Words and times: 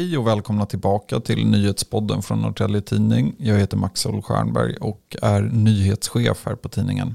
Hej 0.00 0.18
och 0.18 0.26
välkomna 0.26 0.66
tillbaka 0.66 1.20
till 1.20 1.46
nyhetspodden 1.46 2.22
från 2.22 2.38
Norrtelje 2.38 2.80
Tidning. 2.80 3.34
Jag 3.38 3.58
heter 3.58 3.76
Max 3.76 4.06
Stjernberg 4.22 4.76
och 4.76 5.16
är 5.22 5.42
nyhetschef 5.42 6.46
här 6.46 6.54
på 6.54 6.68
tidningen. 6.68 7.14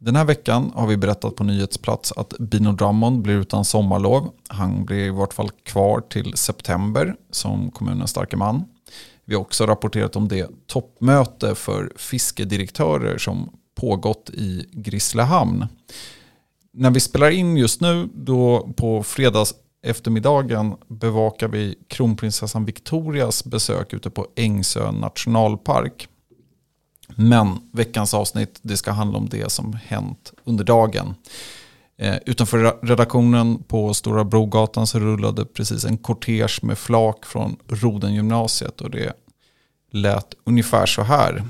Den 0.00 0.16
här 0.16 0.24
veckan 0.24 0.72
har 0.74 0.86
vi 0.86 0.96
berättat 0.96 1.36
på 1.36 1.44
nyhetsplats 1.44 2.12
att 2.12 2.38
Bino 2.38 2.72
Drummond 2.72 3.22
blir 3.22 3.34
utan 3.34 3.64
sommarlov. 3.64 4.30
Han 4.48 4.84
blir 4.84 5.06
i 5.06 5.10
vart 5.10 5.34
fall 5.34 5.50
kvar 5.50 6.00
till 6.00 6.36
september 6.36 7.16
som 7.30 7.70
kommunens 7.70 8.10
starke 8.10 8.36
man. 8.36 8.64
Vi 9.24 9.34
har 9.34 9.42
också 9.42 9.66
rapporterat 9.66 10.16
om 10.16 10.28
det 10.28 10.50
toppmöte 10.66 11.54
för 11.54 11.92
fiskedirektörer 11.96 13.18
som 13.18 13.50
pågått 13.74 14.30
i 14.30 14.66
Grisslehamn. 14.72 15.66
När 16.72 16.90
vi 16.90 17.00
spelar 17.00 17.30
in 17.30 17.56
just 17.56 17.80
nu, 17.80 18.08
då 18.14 18.68
på 18.76 19.02
fredags 19.02 19.54
eftermiddagen 19.84 20.74
bevakar 20.88 21.48
vi 21.48 21.74
kronprinsessan 21.88 22.64
Victorias 22.64 23.44
besök 23.44 23.92
ute 23.92 24.10
på 24.10 24.26
Ängsö 24.36 24.92
nationalpark. 24.92 26.08
Men 27.16 27.70
veckans 27.72 28.14
avsnitt 28.14 28.58
det 28.62 28.76
ska 28.76 28.90
handla 28.90 29.18
om 29.18 29.28
det 29.28 29.52
som 29.52 29.78
hänt 29.86 30.32
under 30.44 30.64
dagen. 30.64 31.14
Eh, 31.96 32.16
utanför 32.26 32.86
redaktionen 32.86 33.62
på 33.62 33.94
Stora 33.94 34.24
Brogatan 34.24 34.86
så 34.86 34.98
rullade 34.98 35.44
precis 35.44 35.84
en 35.84 35.98
kortege 35.98 36.58
med 36.62 36.78
flak 36.78 37.26
från 37.26 37.56
Rodengymnasiet 37.68 38.80
och 38.80 38.90
det 38.90 39.12
lät 39.90 40.34
ungefär 40.44 40.86
så 40.86 41.02
här. 41.02 41.44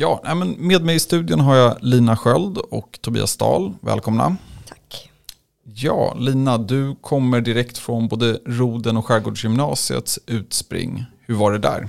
Ja, 0.00 0.34
med 0.58 0.82
mig 0.82 0.96
i 0.96 1.00
studion 1.00 1.40
har 1.40 1.56
jag 1.56 1.76
Lina 1.80 2.16
Sköld 2.16 2.58
och 2.58 2.98
Tobias 3.02 3.36
Dahl. 3.36 3.74
Välkomna. 3.80 4.36
Tack. 4.68 5.10
Ja, 5.64 6.14
Lina, 6.18 6.58
du 6.58 6.96
kommer 7.00 7.40
direkt 7.40 7.78
från 7.78 8.08
både 8.08 8.40
Roden 8.46 8.96
och 8.96 9.06
Skärgårdsgymnasiets 9.06 10.18
utspring. 10.26 11.04
Hur 11.26 11.34
var 11.34 11.52
det 11.52 11.58
där? 11.58 11.88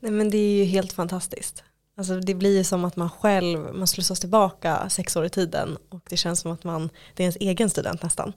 Nej, 0.00 0.12
men 0.12 0.30
det 0.30 0.38
är 0.38 0.58
ju 0.58 0.64
helt 0.64 0.92
fantastiskt. 0.92 1.62
Alltså, 1.98 2.20
det 2.20 2.34
blir 2.34 2.56
ju 2.56 2.64
som 2.64 2.84
att 2.84 2.96
man 2.96 3.10
själv, 3.10 3.74
man 3.74 3.86
slussas 3.86 4.20
tillbaka 4.20 4.88
sex 4.88 5.16
år 5.16 5.24
i 5.24 5.30
tiden 5.30 5.76
och 5.88 6.02
det 6.10 6.16
känns 6.16 6.40
som 6.40 6.52
att 6.52 6.64
man, 6.64 6.90
det 7.14 7.22
är 7.22 7.24
ens 7.24 7.36
egen 7.40 7.70
student 7.70 8.02
nästan. 8.02 8.32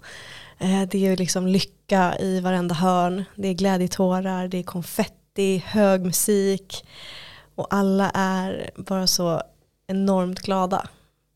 Eh, 0.59 0.81
det 0.91 0.97
är 0.97 1.09
ju 1.09 1.15
liksom 1.15 1.47
lycka 1.47 2.17
i 2.19 2.39
varenda 2.39 2.75
hörn, 2.75 3.23
det 3.35 3.47
är 3.47 3.53
glädjetårar, 3.53 4.47
det 4.47 4.57
är 4.57 4.63
konfetti, 4.63 5.63
hög 5.65 6.05
musik. 6.05 6.83
Och 7.55 7.67
alla 7.69 8.09
är 8.09 8.71
bara 8.75 9.07
så 9.07 9.41
enormt 9.87 10.39
glada. 10.39 10.89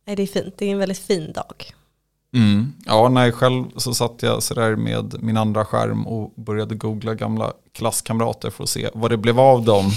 Det 0.05 0.23
är 0.23 0.27
fint, 0.27 0.57
det 0.57 0.65
är 0.65 0.71
en 0.71 0.77
väldigt 0.77 0.99
fin 0.99 1.33
dag. 1.33 1.73
Mm. 2.35 2.73
Ja, 2.85 3.09
nej, 3.09 3.31
själv 3.31 3.63
så 3.75 3.93
satt 3.93 4.23
jag 4.23 4.43
sådär 4.43 4.75
med 4.75 5.15
min 5.19 5.37
andra 5.37 5.65
skärm 5.65 6.07
och 6.07 6.33
började 6.35 6.75
googla 6.75 7.13
gamla 7.13 7.53
klasskamrater 7.71 8.49
för 8.49 8.63
att 8.63 8.69
se 8.69 8.89
vad 8.93 9.11
det 9.11 9.17
blev 9.17 9.39
av 9.39 9.65
dem. 9.65 9.85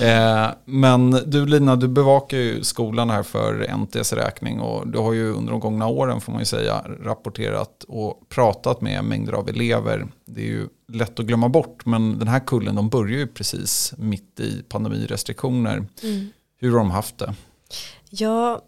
eh, 0.00 0.48
men 0.64 1.10
du 1.10 1.46
Lina, 1.46 1.76
du 1.76 1.88
bevakar 1.88 2.36
ju 2.36 2.64
skolan 2.64 3.10
här 3.10 3.22
för 3.22 3.76
NTS 3.76 4.12
räkning 4.12 4.60
och 4.60 4.88
du 4.88 4.98
har 4.98 5.12
ju 5.12 5.32
under 5.32 5.50
de 5.50 5.60
gångna 5.60 5.86
åren 5.86 6.20
får 6.20 6.32
man 6.32 6.40
ju 6.40 6.46
säga 6.46 6.84
rapporterat 7.02 7.84
och 7.88 8.28
pratat 8.28 8.80
med 8.80 9.04
mängder 9.04 9.32
av 9.32 9.48
elever. 9.48 10.06
Det 10.24 10.40
är 10.40 10.46
ju 10.46 10.68
lätt 10.92 11.20
att 11.20 11.26
glömma 11.26 11.48
bort 11.48 11.86
men 11.86 12.18
den 12.18 12.28
här 12.28 12.40
kullen 12.40 12.74
de 12.74 12.88
börjar 12.88 13.18
ju 13.18 13.26
precis 13.26 13.94
mitt 13.98 14.40
i 14.40 14.62
pandemirestriktioner. 14.68 15.86
Mm. 16.02 16.28
Hur 16.58 16.70
har 16.70 16.78
de 16.78 16.90
haft 16.90 17.18
det? 17.18 17.34
Ja, 18.10 18.60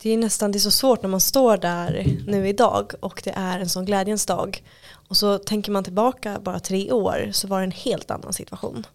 det 0.00 0.10
är 0.10 0.16
nästan 0.16 0.52
det 0.52 0.58
är 0.58 0.60
så 0.60 0.70
svårt 0.70 1.02
när 1.02 1.08
man 1.08 1.20
står 1.20 1.56
där 1.56 2.16
nu 2.26 2.48
idag 2.48 2.92
och 3.00 3.20
det 3.24 3.32
är 3.36 3.60
en 3.60 3.68
sån 3.68 3.84
glädjens 3.84 4.26
dag. 4.26 4.62
Och 5.08 5.16
så 5.16 5.38
tänker 5.38 5.72
man 5.72 5.84
tillbaka 5.84 6.40
bara 6.40 6.60
tre 6.60 6.92
år 6.92 7.30
så 7.32 7.48
var 7.48 7.58
det 7.58 7.64
en 7.64 7.70
helt 7.70 8.10
annan 8.10 8.32
situation. 8.32 8.86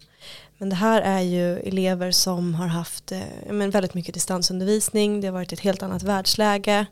Men 0.58 0.68
det 0.68 0.76
här 0.76 1.02
är 1.02 1.20
ju 1.20 1.58
elever 1.58 2.10
som 2.10 2.54
har 2.54 2.66
haft 2.66 3.12
eh, 3.12 3.20
men 3.50 3.70
väldigt 3.70 3.94
mycket 3.94 4.14
distansundervisning, 4.14 5.20
det 5.20 5.26
har 5.26 5.32
varit 5.32 5.52
ett 5.52 5.60
helt 5.60 5.82
annat 5.82 6.02
världsläge. 6.02 6.86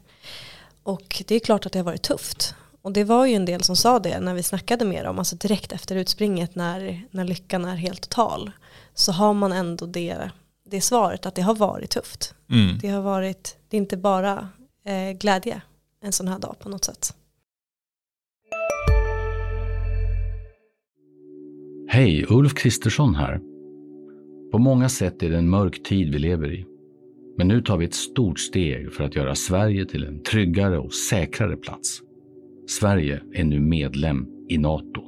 Och 0.82 1.22
det 1.26 1.34
är 1.34 1.40
klart 1.40 1.66
att 1.66 1.72
det 1.72 1.78
har 1.78 1.84
varit 1.84 2.02
tufft. 2.02 2.54
Och 2.82 2.92
det 2.92 3.04
var 3.04 3.26
ju 3.26 3.34
en 3.34 3.44
del 3.44 3.62
som 3.62 3.76
sa 3.76 3.98
det 3.98 4.20
när 4.20 4.34
vi 4.34 4.42
snackade 4.42 4.84
med 4.84 5.04
dem, 5.04 5.18
alltså 5.18 5.36
direkt 5.36 5.72
efter 5.72 5.96
utspringet 5.96 6.54
när, 6.54 7.02
när 7.10 7.24
lyckan 7.24 7.64
är 7.64 7.76
helt 7.76 8.02
total. 8.02 8.50
Så 8.94 9.12
har 9.12 9.34
man 9.34 9.52
ändå 9.52 9.86
det 9.86 10.30
det 10.70 10.80
svaret 10.80 11.26
att 11.26 11.34
det 11.34 11.42
har 11.42 11.54
varit 11.54 11.90
tufft. 11.90 12.34
Mm. 12.50 12.78
Det 12.78 12.88
har 12.88 13.02
varit, 13.02 13.56
det 13.68 13.76
är 13.76 13.78
inte 13.78 13.96
bara 13.96 14.48
eh, 14.84 15.18
glädje 15.18 15.62
en 16.02 16.12
sån 16.12 16.28
här 16.28 16.38
dag 16.38 16.56
på 16.58 16.68
något 16.68 16.84
sätt. 16.84 17.14
Hej, 21.88 22.26
Ulf 22.28 22.54
Kristersson 22.54 23.14
här. 23.14 23.40
På 24.52 24.58
många 24.58 24.88
sätt 24.88 25.22
är 25.22 25.30
det 25.30 25.38
en 25.38 25.48
mörk 25.48 25.82
tid 25.82 26.12
vi 26.12 26.18
lever 26.18 26.52
i. 26.52 26.66
Men 27.38 27.48
nu 27.48 27.62
tar 27.62 27.76
vi 27.76 27.84
ett 27.84 27.94
stort 27.94 28.38
steg 28.38 28.92
för 28.92 29.04
att 29.04 29.16
göra 29.16 29.34
Sverige 29.34 29.86
till 29.86 30.04
en 30.04 30.22
tryggare 30.22 30.78
och 30.78 30.94
säkrare 30.94 31.56
plats. 31.56 32.00
Sverige 32.68 33.22
är 33.34 33.44
nu 33.44 33.60
medlem 33.60 34.26
i 34.48 34.58
Nato. 34.58 35.02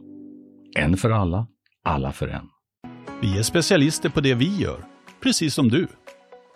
En 0.76 0.96
för 0.96 1.10
alla, 1.10 1.46
alla 1.84 2.12
för 2.12 2.28
en. 2.28 2.48
Vi 3.20 3.38
är 3.38 3.42
specialister 3.42 4.08
på 4.08 4.20
det 4.20 4.34
vi 4.34 4.56
gör 4.56 4.91
precis 5.22 5.54
som 5.54 5.68
du. 5.68 5.86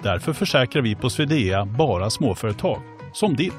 Därför 0.02 0.32
försäkrar 0.32 0.82
vi 0.82 0.94
på 0.94 1.10
Swedea 1.10 1.66
bara 1.66 2.10
småföretag, 2.10 2.82
som 3.12 3.36
ditt. 3.36 3.52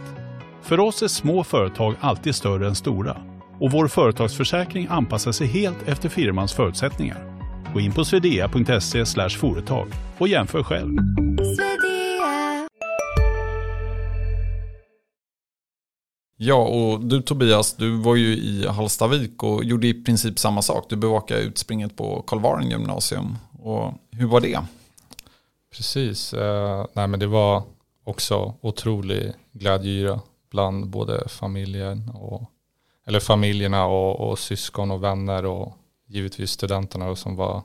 För 0.62 0.80
oss 0.80 1.02
är 1.02 1.08
små 1.08 1.44
företag 1.44 1.96
alltid 2.00 2.36
större 2.36 2.68
än 2.68 2.76
stora 2.76 3.18
och 3.60 3.72
vår 3.72 3.88
företagsförsäkring 3.88 4.88
anpassar 4.90 5.32
sig 5.32 5.48
helt 5.48 5.88
efter 5.88 6.10
firmans 6.10 6.54
förutsättningar. 6.54 7.38
Gå 7.74 7.80
in 7.80 7.92
på 7.92 8.06
swedea.se 8.06 9.30
företag 9.30 9.88
och 10.18 10.28
jämför 10.28 10.64
själv. 10.64 10.98
Ja, 16.40 16.68
och 16.68 17.06
du 17.06 17.22
Tobias, 17.22 17.76
du 17.76 17.98
var 17.98 18.16
ju 18.16 18.38
i 18.38 18.68
Hallstavik 18.68 19.44
och 19.44 19.64
gjorde 19.64 19.88
i 19.88 20.04
princip 20.04 20.40
samma 20.40 20.62
sak. 20.62 20.86
Du 20.90 20.96
bevakade 20.96 21.42
utspringet 21.42 21.96
på 21.96 22.22
Karlvaren 22.28 22.70
gymnasium. 22.70 23.36
Och 23.64 23.94
hur 24.12 24.28
var 24.28 24.42
det? 24.42 24.60
Precis. 25.78 26.34
Eh, 26.34 26.86
nej, 26.94 27.08
men 27.08 27.20
det 27.20 27.28
var 27.28 27.64
också 28.04 28.56
otrolig 28.62 29.34
glädjeyra 29.52 30.22
bland 30.50 30.90
både 30.90 31.30
familjen 31.30 32.10
och, 32.10 32.52
eller 33.06 33.20
familjerna 33.20 33.86
och, 33.86 34.30
och 34.30 34.40
syskon 34.40 34.92
och 34.92 35.04
vänner 35.04 35.46
och 35.46 35.74
givetvis 36.08 36.52
studenterna 36.52 37.16
som 37.16 37.36
var 37.36 37.64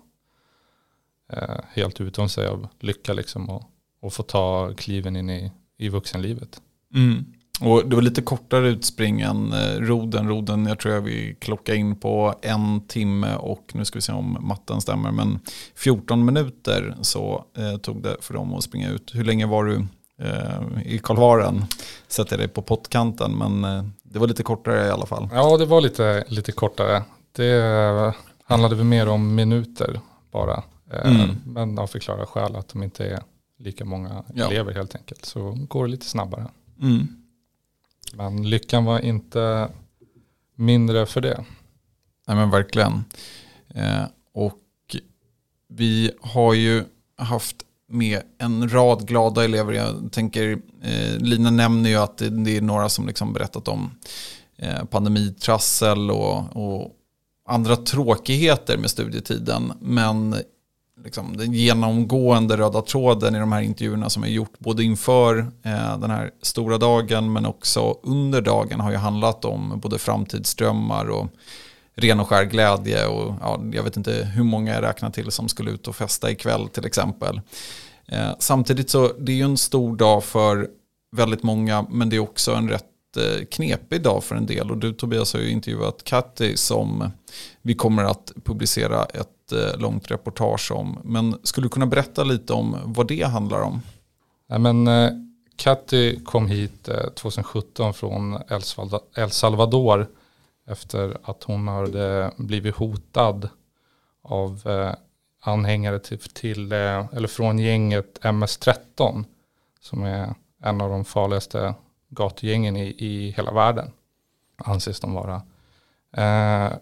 eh, 1.32 1.60
helt 1.68 2.00
utom 2.00 2.28
sig 2.28 2.46
av 2.46 2.68
lycka 2.80 3.12
liksom 3.12 3.50
och, 3.50 3.62
och 4.00 4.12
få 4.12 4.22
ta 4.22 4.74
kliven 4.74 5.16
in 5.16 5.30
i, 5.30 5.52
i 5.76 5.88
vuxenlivet. 5.88 6.62
Mm. 6.94 7.24
Och 7.60 7.88
det 7.88 7.96
var 7.96 8.02
lite 8.02 8.22
kortare 8.22 8.68
utspring 8.68 9.20
än 9.20 9.52
eh, 9.52 9.80
roden. 9.80 10.28
Roden, 10.28 10.66
jag 10.66 10.78
tror 10.78 10.94
jag 10.94 11.00
vi 11.00 11.36
klockade 11.40 11.78
in 11.78 11.96
på 11.96 12.34
en 12.42 12.86
timme 12.86 13.36
och 13.36 13.70
nu 13.74 13.84
ska 13.84 13.96
vi 13.96 14.02
se 14.02 14.12
om 14.12 14.38
matten 14.40 14.80
stämmer. 14.80 15.10
Men 15.10 15.40
14 15.76 16.24
minuter 16.24 16.96
så 17.00 17.44
eh, 17.56 17.76
tog 17.76 18.02
det 18.02 18.16
för 18.20 18.34
dem 18.34 18.54
att 18.54 18.64
springa 18.64 18.90
ut. 18.90 19.10
Hur 19.14 19.25
länge 19.25 19.46
var 19.46 19.64
du 19.64 19.87
eh, 20.22 20.82
i 20.84 20.99
Karlvaren? 20.99 21.64
Sätter 22.08 22.38
dig 22.38 22.49
på 22.49 22.62
pottkanten 22.62 23.38
men 23.38 23.64
eh, 23.64 23.84
det 24.02 24.19
var 24.19 24.26
lite 24.26 24.43
kortare 24.43 24.87
i 24.87 24.90
alla 24.90 25.06
fall. 25.06 25.28
Ja, 25.32 25.56
det 25.56 25.66
var 25.66 25.81
lite, 25.81 26.25
lite 26.28 26.52
kortare. 26.52 27.02
Det 27.32 28.14
handlade 28.44 28.75
väl 28.75 28.84
mer 28.84 29.08
om 29.08 29.34
minuter 29.34 30.00
bara. 30.31 30.62
Eh, 30.93 31.14
mm. 31.14 31.37
Men 31.46 31.78
av 31.78 31.87
förklara 31.87 32.26
skäl 32.26 32.56
att 32.56 32.69
de 32.69 32.82
inte 32.82 33.04
är 33.04 33.22
lika 33.58 33.84
många 33.84 34.25
ja. 34.34 34.50
elever 34.50 34.75
helt 34.75 34.94
enkelt. 34.94 35.25
Så 35.25 35.58
går 35.69 35.84
det 35.84 35.90
lite 35.90 36.06
snabbare. 36.06 36.46
Mm. 36.81 37.21
Men 38.12 38.50
lyckan 38.50 38.85
var 38.85 39.00
inte 39.00 39.69
mindre 40.56 41.06
för 41.06 41.20
det. 41.20 41.44
Nej 42.26 42.37
men 42.37 42.50
verkligen. 42.50 43.05
Eh, 43.75 44.05
och 44.35 44.59
vi 45.69 46.11
har 46.20 46.55
ju 46.55 46.85
haft 47.17 47.56
med 47.88 48.23
en 48.38 48.69
rad 48.69 49.09
glada 49.09 49.44
elever. 49.44 49.73
Jag 49.73 50.12
tänker, 50.12 50.59
eh, 50.82 51.19
Lina 51.19 51.50
nämner 51.50 51.91
ju 51.91 51.97
att 51.97 52.19
det, 52.19 52.31
det, 52.31 52.56
är 52.56 52.61
några 52.61 52.88
som 52.88 53.06
liksom 53.06 53.32
berättat 53.32 53.69
om 53.69 53.91
eh, 54.56 54.85
pandemitrassel 54.85 56.11
och, 56.11 56.56
och 56.56 56.97
andra 57.49 57.76
tråkigheter 57.76 58.79
med 58.79 58.91
studietiden. 58.91 59.73
Men 59.81 60.37
liksom, 61.04 61.37
den 61.37 61.52
genomgående 61.52 62.56
röda 62.56 62.82
tråden 62.82 63.34
i 63.34 63.38
de 63.38 63.52
här 63.52 63.62
intervjuerna 63.62 64.10
som 64.10 64.22
är 64.22 64.28
gjort 64.28 64.58
både 64.58 64.84
inför 64.84 65.38
eh, 65.38 65.99
den 65.99 66.10
här 66.10 66.31
stora 66.43 66.78
dagen 66.78 67.32
men 67.32 67.46
också 67.46 67.99
under 68.02 68.40
dagen 68.40 68.81
har 68.81 68.90
ju 68.90 68.96
handlat 68.96 69.44
om 69.44 69.81
både 69.82 69.99
framtidsdrömmar 69.99 71.06
och 71.06 71.26
ren 71.94 72.20
och 72.20 72.28
skär 72.28 72.44
glädje 72.44 73.06
och 73.06 73.34
ja, 73.40 73.60
jag 73.72 73.82
vet 73.82 73.96
inte 73.96 74.31
hur 74.34 74.44
många 74.44 74.75
jag 74.75 74.82
räknar 74.82 75.10
till 75.10 75.31
som 75.31 75.49
skulle 75.49 75.70
ut 75.70 75.88
och 75.88 75.96
festa 75.96 76.31
ikväll 76.31 76.69
till 76.69 76.87
exempel. 76.87 77.40
Eh, 78.08 78.31
samtidigt 78.38 78.90
så 78.90 79.12
det 79.19 79.32
är 79.32 79.37
ju 79.37 79.44
en 79.44 79.56
stor 79.56 79.96
dag 79.96 80.25
för 80.25 80.69
väldigt 81.16 81.43
många 81.43 81.87
men 81.90 82.08
det 82.08 82.16
är 82.16 82.20
också 82.20 82.54
en 82.54 82.69
rätt 82.69 82.84
eh, 83.16 83.44
knepig 83.44 84.02
dag 84.02 84.25
för 84.25 84.37
en 84.37 84.46
del. 84.46 84.70
Och 84.70 84.78
du 84.78 84.93
Tobias 84.93 85.32
har 85.32 85.40
ju 85.40 85.50
intervjuat 85.50 86.04
Katti 86.04 86.56
som 86.56 87.10
vi 87.62 87.75
kommer 87.75 88.04
att 88.04 88.32
publicera 88.44 89.04
ett 89.04 89.28
långt 89.76 90.10
reportage 90.10 90.72
om. 90.72 90.99
Men 91.04 91.38
skulle 91.43 91.64
du 91.64 91.69
kunna 91.69 91.87
berätta 91.87 92.25
lite 92.25 92.52
om 92.52 92.76
vad 92.84 93.08
det 93.08 93.22
handlar 93.22 93.60
om? 93.60 93.82
Ja, 94.46 94.58
men, 94.58 94.87
eh, 94.87 95.10
Katty 95.56 96.25
kom 96.25 96.46
hit 96.46 96.88
eh, 96.88 97.10
2017 97.10 97.94
från 97.94 98.38
El 98.49 98.62
Salvador, 98.62 99.06
El 99.16 99.31
Salvador 99.31 100.06
efter 100.66 101.19
att 101.22 101.43
hon 101.43 101.69
hade 101.69 102.31
blivit 102.37 102.75
hotad 102.76 103.49
av 104.22 104.62
eh, 104.66 104.94
anhängare 105.40 105.99
till, 105.99 106.19
till 106.19 106.72
eh, 106.72 107.06
eller 107.12 107.28
från 107.28 107.58
gänget 107.58 108.19
MS-13 108.22 109.25
som 109.81 110.02
är 110.02 110.34
en 110.62 110.81
av 110.81 110.90
de 110.90 111.04
farligaste 111.04 111.75
gatugängen 112.08 112.76
i, 112.76 112.94
i 112.99 113.31
hela 113.31 113.52
världen 113.52 113.90
anses 114.56 115.00
de 115.00 115.14
vara. 115.14 115.43
Eh, 116.16 116.72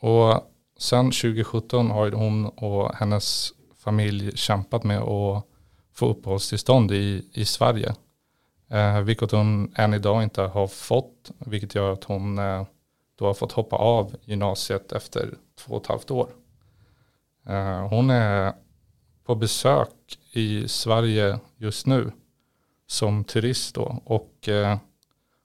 och 0.00 0.52
sen 0.76 1.06
2017 1.06 1.90
har 1.90 2.12
hon 2.12 2.46
och 2.46 2.94
hennes 2.94 3.52
familj 3.78 4.36
kämpat 4.36 4.84
med 4.84 4.98
att 4.98 5.44
få 5.94 6.08
uppehållstillstånd 6.08 6.92
i, 6.92 7.28
i 7.32 7.44
Sverige. 7.44 7.94
Eh, 8.68 9.00
vilket 9.00 9.30
hon 9.30 9.74
än 9.76 9.94
idag 9.94 10.22
inte 10.22 10.42
har 10.42 10.66
fått. 10.66 11.30
Vilket 11.38 11.74
gör 11.74 11.92
att 11.92 12.04
hon 12.04 12.38
eh, 12.38 12.66
då 13.18 13.26
har 13.26 13.34
fått 13.34 13.52
hoppa 13.52 13.76
av 13.76 14.16
gymnasiet 14.24 14.92
efter 14.92 15.34
två 15.58 15.74
och 15.74 15.82
ett 15.82 15.88
halvt 15.88 16.10
år. 16.10 16.28
Eh, 17.46 17.88
hon 17.88 18.10
är 18.10 18.52
på 19.24 19.34
besök 19.34 20.18
i 20.32 20.68
Sverige 20.68 21.38
just 21.56 21.86
nu 21.86 22.12
som 22.86 23.24
turist 23.24 23.74
då 23.74 24.02
och 24.04 24.48
eh, 24.48 24.78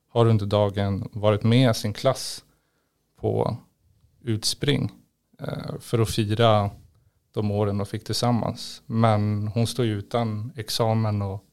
har 0.10 0.26
under 0.26 0.46
dagen 0.46 1.10
varit 1.12 1.44
med 1.44 1.76
sin 1.76 1.94
klass 1.94 2.44
på 3.20 3.58
utspring 4.22 4.92
för 5.80 6.00
att 6.00 6.10
fira 6.10 6.70
de 7.34 7.52
åren 7.52 7.78
de 7.78 7.86
fick 7.86 8.04
tillsammans. 8.04 8.82
Men 8.86 9.48
hon 9.48 9.68
står 9.68 9.86
ju 9.86 10.00
utan 10.00 10.52
examen 10.56 11.22
och, 11.22 11.44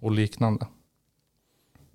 och 0.00 0.12
liknande. 0.12 0.66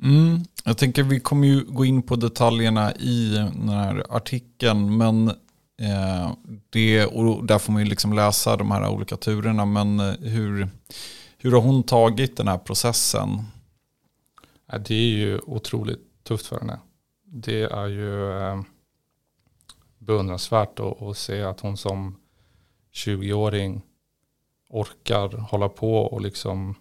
Mm, 0.04 0.44
jag 0.66 0.78
tänker 0.78 1.04
vi 1.04 1.20
kommer 1.20 1.48
ju 1.48 1.64
gå 1.64 1.86
in 1.86 2.02
på 2.02 2.16
detaljerna 2.16 2.96
i 2.96 3.30
den 3.30 3.70
här 3.70 4.06
artikeln. 4.10 4.98
Men 4.98 5.28
eh, 5.82 6.32
det, 6.70 7.06
och 7.06 7.46
där 7.46 7.60
får 7.60 7.74
man 7.74 7.82
ju 7.84 7.90
liksom 7.90 8.14
läsa 8.14 8.58
de 8.58 8.72
här 8.72 8.90
olika 8.90 9.18
turerna. 9.18 9.66
Men 9.66 10.00
eh, 10.00 10.14
hur, 10.22 10.70
hur 11.38 11.52
har 11.52 11.62
hon 11.62 11.84
tagit 11.84 12.38
den 12.38 12.48
här 12.48 12.58
processen? 12.58 13.44
Ja, 14.72 14.78
det 14.78 14.96
är 14.96 15.18
ju 15.18 15.40
otroligt 15.40 16.24
tufft 16.24 16.46
för 16.46 16.60
henne. 16.60 16.80
Det 17.26 17.62
är 17.62 17.88
ju 17.88 18.32
eh, 18.32 18.62
beundransvärt 20.00 20.80
att, 20.80 21.02
att 21.02 21.18
se 21.18 21.44
att 21.44 21.60
hon 21.60 21.78
som 21.78 22.16
20-åring 22.94 23.82
orkar 24.70 25.38
hålla 25.38 25.70
på 25.70 25.96
och 25.96 26.22
liksom 26.22 26.76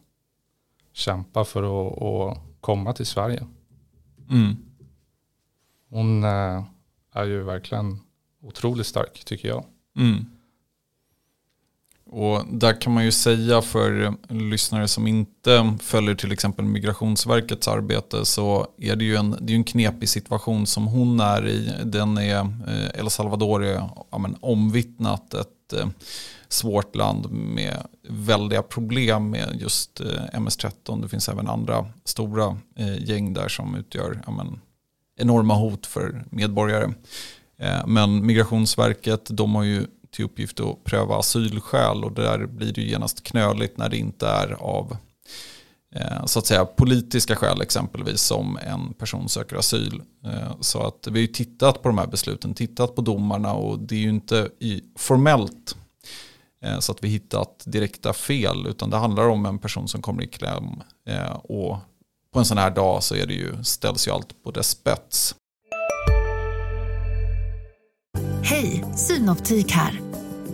kämpa 0.93 1.45
för 1.45 1.63
att, 1.63 2.03
att 2.03 2.45
komma 2.61 2.93
till 2.93 3.07
Sverige. 3.07 3.47
Mm. 4.31 4.57
Hon 5.89 6.25
eh, 6.25 6.65
är 7.13 7.25
ju 7.25 7.43
verkligen 7.43 8.01
otroligt 8.43 8.87
stark 8.87 9.25
tycker 9.25 9.49
jag. 9.49 9.65
Mm. 9.97 10.25
Och 12.11 12.43
där 12.51 12.81
kan 12.81 12.93
man 12.93 13.05
ju 13.05 13.13
säga 13.13 13.63
för 13.63 14.15
lyssnare 14.29 14.89
som 14.89 15.07
inte 15.07 15.77
följer 15.81 16.15
till 16.15 16.33
exempel 16.33 16.65
Migrationsverkets 16.65 17.69
arbete 17.69 18.25
så 18.25 18.67
är 18.79 18.97
det 18.97 19.05
ju 19.05 19.17
en, 19.17 19.37
det 19.41 19.53
är 19.53 19.57
en 19.57 19.65
knepig 19.65 20.09
situation 20.09 20.67
som 20.67 20.87
hon 20.87 21.21
är 21.21 21.49
i. 21.49 21.73
Den 21.85 22.19
är, 22.19 22.41
eh, 22.41 23.01
El 23.01 23.11
Salvador 23.11 23.65
är 23.65 23.83
ja, 24.11 24.19
men, 24.19 24.37
omvittnat 24.41 25.35
ett 25.35 25.73
eh, 25.73 25.89
svårt 26.49 26.97
land 26.97 27.31
med 27.31 27.87
väldiga 28.09 28.63
problem 28.63 29.31
med 29.31 29.57
just 29.61 30.01
eh, 30.01 30.41
MS-13. 30.41 31.03
Det 31.03 31.09
finns 31.09 31.29
även 31.29 31.49
andra 31.49 31.87
stora 32.05 32.57
eh, 32.77 33.05
gäng 33.05 33.33
där 33.33 33.49
som 33.49 33.75
utgör 33.75 34.23
ja, 34.27 34.33
men, 34.33 34.61
enorma 35.19 35.55
hot 35.55 35.87
för 35.87 36.25
medborgare. 36.31 36.93
Eh, 37.59 37.87
men 37.87 38.27
Migrationsverket 38.27 39.29
de 39.31 39.55
har 39.55 39.63
ju 39.63 39.87
till 40.19 40.25
uppgift 40.25 40.61
att 40.61 40.85
pröva 40.85 41.19
asylskäl 41.19 42.05
och 42.05 42.13
där 42.13 42.47
blir 42.47 42.73
det 42.73 42.81
ju 42.81 42.89
genast 42.89 43.23
knöligt 43.23 43.79
när 43.79 43.89
det 43.89 43.97
inte 43.97 44.27
är 44.27 44.53
av 44.53 44.97
eh, 45.95 46.25
så 46.25 46.39
att 46.39 46.47
säga 46.47 46.65
politiska 46.65 47.37
skäl 47.37 47.61
exempelvis 47.61 48.21
som 48.21 48.59
en 48.63 48.93
person 48.93 49.29
söker 49.29 49.57
asyl. 49.57 50.03
Eh, 50.25 50.61
så 50.61 50.87
att 50.87 51.07
vi 51.07 51.13
har 51.13 51.19
ju 51.19 51.27
tittat 51.27 51.83
på 51.83 51.89
de 51.89 51.99
här 51.99 52.07
besluten, 52.07 52.55
tittat 52.55 52.95
på 52.95 53.03
domarna 53.03 53.53
och 53.53 53.79
det 53.79 53.95
är 53.95 54.01
ju 54.01 54.09
inte 54.09 54.49
i, 54.61 54.83
formellt 54.97 55.77
eh, 56.65 56.79
så 56.79 56.93
att 56.93 57.05
vi 57.05 57.09
hittat 57.09 57.63
direkta 57.67 58.13
fel 58.13 58.67
utan 58.67 58.91
det 58.91 58.97
handlar 58.97 59.29
om 59.29 59.47
en 59.47 59.59
person 59.59 59.89
som 59.89 60.03
kommer 60.03 60.23
i 60.23 60.27
kläm 60.27 60.83
och 61.43 61.79
på 62.33 62.39
en 62.39 62.45
sån 62.45 62.59
här 62.59 62.71
dag 62.71 63.03
så 63.03 63.15
är 63.15 63.27
det 63.27 63.35
ju, 63.35 63.65
ställs 63.65 64.09
ju 64.09 64.13
allt 64.13 64.43
på 64.45 64.51
dess 64.51 64.69
spets. 64.69 65.35
Hej, 68.43 68.85
Synoptik 68.97 69.73
här. 69.73 70.08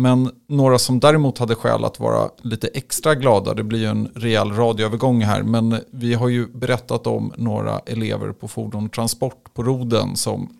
Men 0.00 0.30
några 0.46 0.78
som 0.78 1.00
däremot 1.00 1.38
hade 1.38 1.54
skäl 1.54 1.84
att 1.84 2.00
vara 2.00 2.30
lite 2.42 2.68
extra 2.68 3.14
glada, 3.14 3.54
det 3.54 3.62
blir 3.62 3.78
ju 3.78 3.86
en 3.86 4.12
rejäl 4.14 4.52
radioövergång 4.52 5.22
här, 5.22 5.42
men 5.42 5.80
vi 5.90 6.14
har 6.14 6.28
ju 6.28 6.46
berättat 6.46 7.06
om 7.06 7.32
några 7.36 7.78
elever 7.78 8.32
på 8.32 8.48
fordon 8.48 8.90
transport 8.90 9.54
på 9.54 9.62
Roden 9.62 10.16
som 10.16 10.56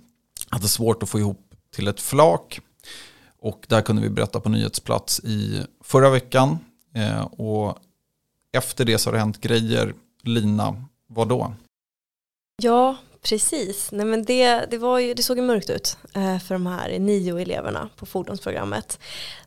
hade 0.48 0.68
svårt 0.68 1.02
att 1.02 1.08
få 1.08 1.18
ihop 1.18 1.54
till 1.74 1.88
ett 1.88 2.00
flak. 2.00 2.60
Och 3.40 3.64
där 3.68 3.82
kunde 3.82 4.02
vi 4.02 4.10
berätta 4.10 4.40
på 4.40 4.48
nyhetsplats 4.48 5.20
i 5.20 5.64
förra 5.84 6.10
veckan. 6.10 6.58
Eh, 6.94 7.22
och 7.22 7.78
efter 8.52 8.84
det 8.84 8.98
så 8.98 9.08
har 9.10 9.12
det 9.12 9.18
hänt 9.18 9.40
grejer. 9.40 9.94
Lina, 10.22 10.84
vad 11.06 11.28
då? 11.28 11.54
Ja, 12.62 12.96
precis. 13.22 13.92
Nej, 13.92 14.06
men 14.06 14.24
det, 14.24 14.66
det, 14.70 14.78
var 14.78 14.98
ju, 14.98 15.14
det 15.14 15.22
såg 15.22 15.36
ju 15.36 15.42
mörkt 15.42 15.70
ut 15.70 15.98
eh, 16.14 16.38
för 16.38 16.54
de 16.54 16.66
här 16.66 16.98
nio 16.98 17.38
eleverna 17.38 17.88
på 17.96 18.06
fordonsprogrammet. 18.06 18.98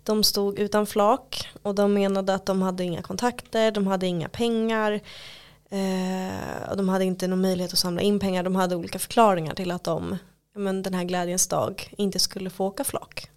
De 0.03 0.24
stod 0.24 0.60
utan 0.60 0.86
flak 0.86 1.50
och 1.62 1.75
de 1.75 1.94
menade 1.94 2.34
att 2.34 2.46
de 2.46 2.62
hade 2.62 2.84
inga 2.84 3.01
kontakter, 3.01 3.72
de 3.72 3.88
hade 3.88 4.08
inga 4.08 4.30
pengar. 4.30 4.92
Eh, 5.70 6.70
och 6.70 6.77
de 6.77 6.89
hade 6.89 7.06
inte 7.06 7.27
någon 7.27 7.42
möjlighet 7.42 7.74
att 7.74 7.80
samla 7.80 8.01
in 8.01 8.20
pengar. 8.20 8.44
De 8.44 8.56
hade 8.56 8.75
olika 8.75 9.00
förklaringar 9.00 9.56
till 9.56 9.72
att 9.72 9.84
de 9.84 10.18
men 10.56 10.84
den 10.84 10.94
här 10.94 11.03
glädjens 11.03 11.48
dag 11.48 11.94
inte 11.98 12.20
skulle 12.20 12.50
få 12.50 12.65
åka 12.65 12.84
flak. 12.84 13.30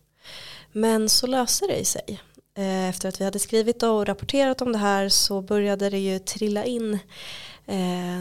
Men 0.73 1.09
så 1.09 1.27
löste 1.27 1.67
det 1.67 1.85
sig. 1.85 2.21
Eh, 2.57 2.89
efter 2.89 3.09
att 3.09 3.21
vi 3.21 3.25
hade 3.25 3.39
skrivit 3.39 3.83
och 3.83 4.07
rapporterat 4.07 4.63
om 4.63 4.73
det 4.73 4.79
här 4.79 5.09
så 5.09 5.41
började 5.41 5.91
det 5.91 5.99
ju 5.99 6.19
trilla 6.19 6.65
in 6.65 6.99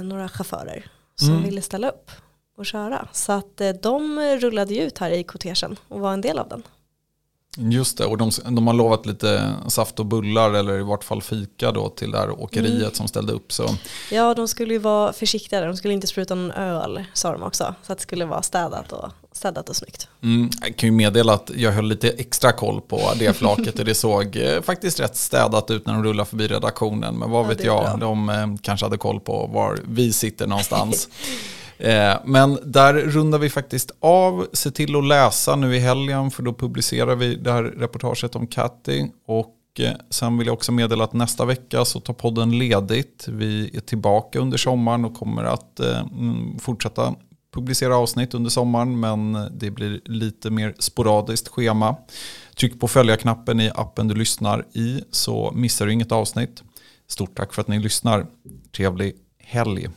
några 0.03 0.29
chaufförer 0.29 0.91
som 1.19 1.29
mm. 1.29 1.43
ville 1.43 1.61
ställa 1.61 1.89
upp 1.89 2.11
och 2.57 2.65
köra. 2.65 3.07
Så 3.11 3.31
att 3.31 3.61
eh, 3.61 3.69
de 3.69 4.19
rullade 4.41 4.73
ju 4.73 4.81
ut 4.81 4.97
här 4.97 5.11
i 5.11 5.23
kortegen 5.23 5.75
och 5.87 5.99
var 5.99 6.13
en 6.13 6.21
del 6.21 6.39
av 6.39 6.49
den. 6.49 6.63
Just 7.57 7.97
det, 7.97 8.05
och 8.05 8.17
de, 8.17 8.31
de, 8.49 8.67
har 8.67 8.73
lovat 8.73 9.05
lite 9.05 9.53
saft 9.67 9.99
och 9.99 10.05
bullar 10.05 10.53
eller 10.53 10.79
i 10.79 10.83
vart 10.83 11.03
fall 11.03 11.21
fika 11.21 11.71
då 11.71 11.89
till 11.89 12.11
det 12.11 12.17
här 12.17 12.41
åkeriet 12.41 12.81
mm. 12.81 12.93
som 12.93 13.07
ställde 13.07 13.33
upp. 13.33 13.51
Så. 13.51 13.69
Ja, 14.11 14.33
de 14.33 14.47
skulle 14.47 14.73
ju 14.73 14.79
vara 14.79 15.13
försiktiga, 15.13 15.65
de 15.65 15.77
skulle 15.77 15.93
inte 15.93 16.07
spruta 16.07 16.35
någon 16.35 16.51
öl 16.51 17.03
sa 17.13 17.31
de 17.31 17.43
också. 17.43 17.75
Så 17.83 17.91
att 17.91 17.97
det 17.97 18.01
skulle 18.01 18.25
vara 18.25 18.41
städat 18.41 18.91
och, 18.91 19.09
städat 19.31 19.69
och 19.69 19.75
snyggt. 19.75 20.07
Mm, 20.23 20.49
jag 20.61 20.75
kan 20.75 20.89
ju 20.89 20.95
meddela 20.95 21.33
att 21.33 21.51
jag 21.55 21.71
höll 21.71 21.85
lite 21.85 22.09
extra 22.09 22.51
koll 22.51 22.81
på 22.81 23.01
det 23.19 23.33
flaket 23.33 23.79
och 23.79 23.85
det 23.85 23.95
såg 23.95 24.35
eh, 24.35 24.61
faktiskt 24.61 24.99
rätt 24.99 25.15
städat 25.15 25.71
ut 25.71 25.85
när 25.85 25.93
de 25.93 26.03
rullade 26.03 26.29
förbi 26.29 26.47
redaktionen. 26.47 27.15
Men 27.15 27.31
vad 27.31 27.45
ja, 27.45 27.49
vet 27.49 27.63
jag, 27.63 27.83
bra. 27.83 27.97
de 27.97 28.29
eh, 28.29 28.47
kanske 28.61 28.85
hade 28.85 28.97
koll 28.97 29.19
på 29.19 29.49
var 29.53 29.79
vi 29.87 30.13
sitter 30.13 30.47
någonstans. 30.47 31.09
Eh, 31.77 32.15
men 32.25 32.57
där 32.63 32.93
rundar 32.93 33.39
vi 33.39 33.49
faktiskt 33.49 33.91
av. 33.99 34.47
Se 34.53 34.71
till 34.71 34.95
att 34.95 35.03
läsa 35.03 35.55
nu 35.55 35.75
i 35.75 35.79
helgen 35.79 36.31
för 36.31 36.43
då 36.43 36.53
publicerar 36.53 37.15
vi 37.15 37.35
det 37.35 37.51
här 37.51 37.63
reportaget 37.63 38.35
om 38.35 38.47
Catty. 38.47 39.07
Och 39.27 39.55
eh, 39.79 39.91
sen 40.09 40.37
vill 40.37 40.47
jag 40.47 40.53
också 40.53 40.71
meddela 40.71 41.03
att 41.03 41.13
nästa 41.13 41.45
vecka 41.45 41.85
så 41.85 41.99
tar 41.99 42.13
podden 42.13 42.57
ledigt. 42.57 43.25
Vi 43.27 43.71
är 43.73 43.79
tillbaka 43.79 44.39
under 44.39 44.57
sommaren 44.57 45.05
och 45.05 45.15
kommer 45.15 45.43
att 45.43 45.79
eh, 45.79 45.99
mm, 45.99 46.59
fortsätta 46.59 47.15
publicera 47.53 47.97
avsnitt 47.97 48.33
under 48.33 48.49
sommaren 48.49 48.99
men 48.99 49.49
det 49.51 49.71
blir 49.71 50.01
lite 50.05 50.49
mer 50.49 50.75
sporadiskt 50.79 51.47
schema. 51.47 51.95
Tryck 52.57 52.79
på 52.79 52.87
följa-knappen 52.87 53.59
i 53.59 53.71
appen 53.75 54.07
du 54.07 54.15
lyssnar 54.15 54.65
i 54.73 55.03
så 55.11 55.51
missar 55.55 55.85
du 55.85 55.93
inget 55.93 56.11
avsnitt. 56.11 56.63
Stort 57.07 57.37
tack 57.37 57.53
för 57.53 57.61
att 57.61 57.67
ni 57.67 57.79
lyssnar. 57.79 58.25
Trevlig 58.75 59.15
helg. 59.39 59.87